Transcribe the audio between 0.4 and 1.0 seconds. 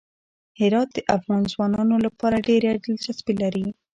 هرات د